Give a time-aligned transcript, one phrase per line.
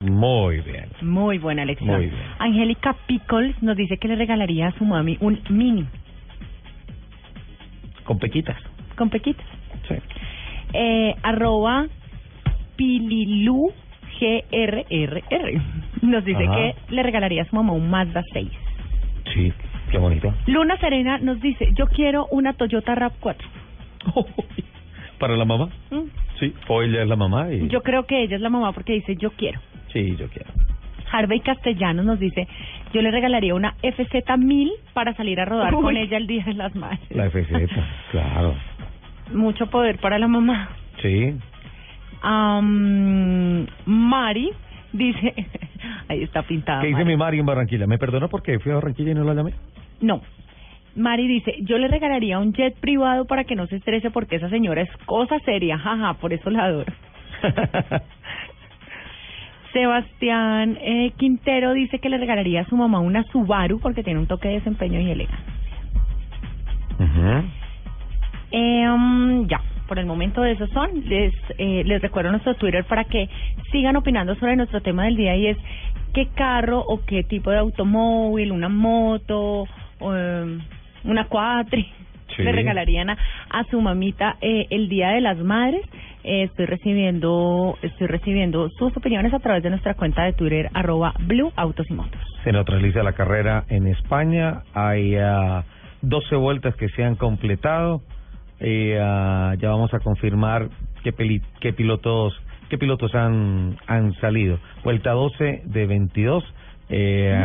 [0.00, 0.88] Muy bien.
[1.00, 1.88] Muy buena lección.
[1.96, 2.20] Muy bien.
[2.38, 5.86] Angélica Pickles nos dice que le regalaría a su mami un mini
[8.04, 8.58] Con pequitas.
[8.96, 9.46] con pequitas.
[9.88, 9.94] Sí.
[10.74, 11.86] Eh, arroba
[12.76, 13.72] Pililu
[14.20, 15.62] GRRR
[16.02, 16.54] nos dice Ajá.
[16.56, 18.50] que le regalaría a su mamá un Mazda 6.
[19.32, 19.52] Sí,
[19.90, 20.32] qué bonito.
[20.46, 23.36] Luna Serena nos dice, yo quiero una Toyota RAV4.
[25.18, 25.70] ¿Para la mamá?
[25.90, 26.02] Mm.
[26.38, 26.52] Sí.
[26.68, 27.66] O ella es la mamá y...
[27.68, 29.58] Yo creo que ella es la mamá porque dice, yo quiero.
[29.96, 30.50] Sí, yo quiero.
[31.10, 32.46] Harvey Castellanos nos dice,
[32.92, 35.82] yo le regalaría una FZ1000 para salir a rodar Uy.
[35.82, 37.00] con ella el Día de las Madres.
[37.10, 37.48] La FZ,
[38.10, 38.54] claro.
[39.32, 40.68] Mucho poder para la mamá.
[41.00, 41.34] Sí.
[42.20, 44.50] Am, Mari
[44.92, 45.32] dice,
[46.08, 46.80] ahí está pintada.
[46.82, 47.10] ¿Qué dice Mari.
[47.12, 47.86] mi Mari en Barranquilla?
[47.86, 49.52] ¿Me perdona porque fui a Barranquilla y no la llamé?
[50.02, 50.20] No.
[50.94, 54.50] Mari dice, yo le regalaría un jet privado para que no se estrese porque esa
[54.50, 56.92] señora es cosa seria, jaja, por eso la adoro.
[59.76, 64.26] Sebastián eh, Quintero dice que le regalaría a su mamá una Subaru porque tiene un
[64.26, 65.52] toque de desempeño y elegancia.
[68.52, 70.88] Em, ya, por el momento de esos son.
[71.06, 73.28] Les, eh, les recuerdo nuestro Twitter para que
[73.70, 75.58] sigan opinando sobre nuestro tema del día y es
[76.14, 79.66] qué carro o qué tipo de automóvil, una moto,
[80.00, 80.58] o, em,
[81.04, 81.86] una cuatri,
[82.34, 82.42] Sí.
[82.42, 83.18] le regalarían a,
[83.50, 85.82] a su mamita eh, el Día de las Madres.
[86.28, 91.14] Eh, estoy recibiendo estoy recibiendo sus opiniones a través de nuestra cuenta de Twitter arroba
[91.20, 92.20] Blue Autos y Motos.
[92.42, 94.62] Se neutraliza la carrera en España.
[94.74, 95.64] Hay ah,
[96.02, 98.02] 12 vueltas que se han completado.
[98.60, 100.68] Y ah, ya vamos a confirmar
[101.04, 102.34] qué, peli- qué pilotos
[102.70, 104.58] qué pilotos han, han salido.
[104.82, 106.44] Vuelta 12 de 22.
[106.88, 107.38] Eh,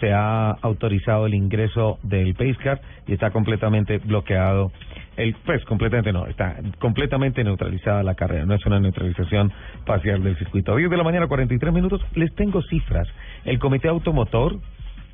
[0.00, 4.72] se ha autorizado el ingreso del Pacecar y está completamente bloqueado.
[5.16, 9.52] El, pues completamente no, está completamente neutralizada la carrera, no es una neutralización
[9.86, 10.76] parcial del circuito.
[10.76, 13.08] 10 de la mañana, 43 minutos, les tengo cifras.
[13.44, 14.58] El Comité Automotor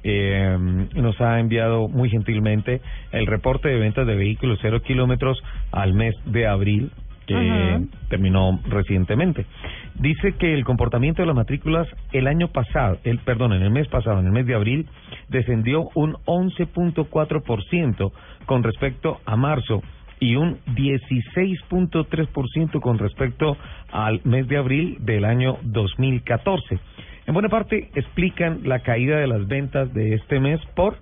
[0.04, 0.58] eh,
[0.94, 2.80] nos ha enviado muy gentilmente
[3.12, 5.40] el reporte de ventas de vehículos cero kilómetros
[5.70, 6.90] al mes de abril
[7.26, 9.46] que terminó recientemente.
[9.94, 13.88] Dice que el comportamiento de las matrículas el año pasado, el perdón, en el mes
[13.88, 14.86] pasado, en el mes de abril,
[15.28, 18.12] descendió un 11.4%
[18.46, 19.82] con respecto a marzo
[20.22, 23.56] y un 16.3% con respecto
[23.90, 26.78] al mes de abril del año 2014.
[27.26, 30.96] En buena parte explican la caída de las ventas de este mes por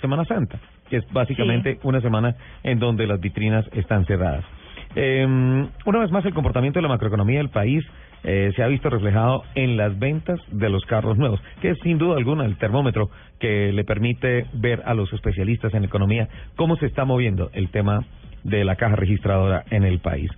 [0.00, 4.44] Semana Santa, que es básicamente una semana en donde las vitrinas están cerradas.
[4.94, 7.84] Eh, una vez más, el comportamiento de la macroeconomía del país
[8.24, 11.98] eh, se ha visto reflejado en las ventas de los carros nuevos, que es sin
[11.98, 13.10] duda alguna el termómetro
[13.40, 18.04] que le permite ver a los especialistas en economía cómo se está moviendo el tema
[18.44, 20.30] de la caja registradora en el país.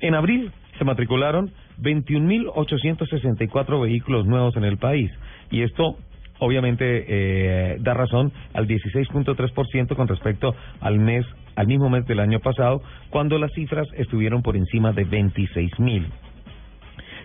[0.00, 1.50] En abril se matricularon
[1.80, 5.10] 21.864 vehículos nuevos en el país
[5.50, 5.96] y esto
[6.40, 11.24] obviamente eh, da razón al 16.3% con respecto al mes
[11.56, 16.06] al mismo mes del año pasado cuando las cifras estuvieron por encima de 26.000.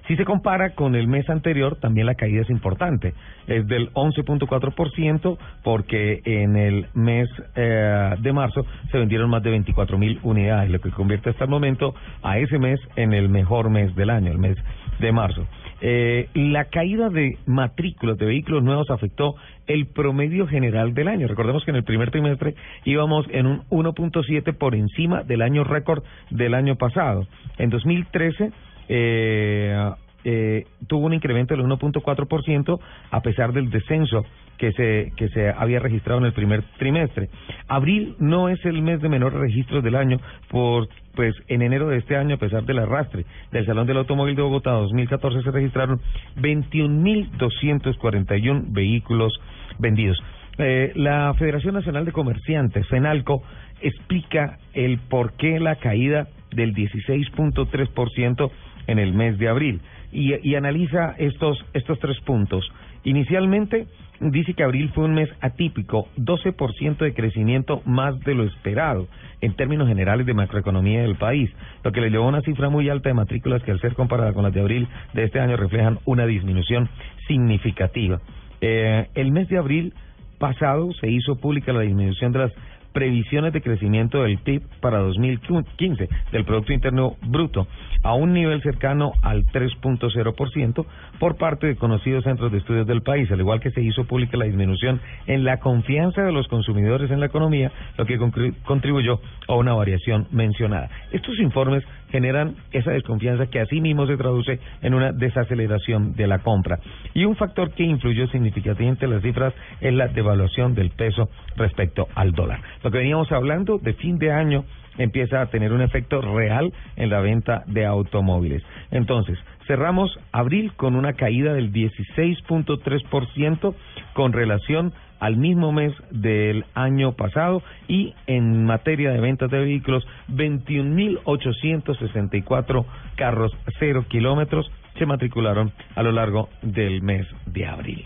[0.07, 3.13] Si se compara con el mes anterior, también la caída es importante.
[3.47, 9.97] Es del 11.4% porque en el mes eh, de marzo se vendieron más de 24
[9.97, 13.95] mil unidades, lo que convierte hasta el momento a ese mes en el mejor mes
[13.95, 14.57] del año, el mes
[14.99, 15.47] de marzo.
[15.81, 19.35] Eh, la caída de matrículas de vehículos nuevos afectó
[19.67, 21.27] el promedio general del año.
[21.27, 26.03] Recordemos que en el primer trimestre íbamos en un 1.7 por encima del año récord
[26.29, 27.27] del año pasado.
[27.57, 28.51] En 2013
[28.87, 29.91] eh,
[30.23, 32.79] eh, tuvo un incremento del 1.4%
[33.11, 34.25] a pesar del descenso
[34.57, 37.29] que se que se había registrado en el primer trimestre.
[37.67, 40.17] Abril no es el mes de menores registros del año,
[40.49, 44.35] por pues en enero de este año, a pesar del arrastre del Salón del Automóvil
[44.35, 45.99] de Bogotá 2014 se registraron
[46.37, 49.37] 21.241 vehículos
[49.79, 50.17] vendidos.
[50.57, 53.43] Eh, la Federación Nacional de Comerciantes, FENALCO,
[53.81, 58.51] explica el por qué la caída del 16.3%
[58.87, 62.71] en el mes de abril y, y analiza estos, estos tres puntos.
[63.03, 63.87] Inicialmente
[64.19, 69.07] dice que abril fue un mes atípico, 12% de crecimiento más de lo esperado
[69.41, 71.51] en términos generales de macroeconomía del país,
[71.83, 74.33] lo que le llevó a una cifra muy alta de matrículas que al ser comparada
[74.33, 76.89] con las de abril de este año reflejan una disminución
[77.27, 78.19] significativa.
[78.61, 79.93] Eh, el mes de abril
[80.39, 82.51] pasado se hizo pública la disminución de las
[82.95, 87.67] previsiones de crecimiento del PIB para 2015 del Producto Interno Bruto
[88.03, 90.85] a un nivel cercano al 3.0%
[91.19, 94.37] por parte de conocidos centros de estudios del país, al igual que se hizo pública
[94.37, 98.17] la disminución en la confianza de los consumidores en la economía, lo que
[98.63, 99.19] contribuyó
[99.49, 100.89] a una variación mencionada.
[101.11, 106.39] Estos informes generan esa desconfianza que así mismo se traduce en una desaceleración de la
[106.39, 106.79] compra.
[107.13, 112.07] Y un factor que influyó significativamente en las cifras es la devaluación del peso respecto
[112.15, 112.61] al dólar.
[112.85, 114.63] Lo que veníamos hablando de fin de año
[114.99, 118.61] empieza a tener un efecto real en la venta de automóviles.
[118.91, 123.73] Entonces, cerramos abril con una caída del 16.3%
[124.13, 130.05] con relación al mismo mes del año pasado y en materia de ventas de vehículos
[130.29, 132.85] 21.864
[133.15, 138.05] carros cero kilómetros se matricularon a lo largo del mes de abril.